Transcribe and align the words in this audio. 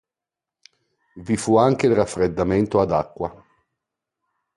Vi 1.25 1.37
fu 1.37 1.57
anche 1.57 1.85
il 1.85 1.93
raffreddamento 1.93 2.79
ad 2.81 2.91
acqua. 2.91 3.45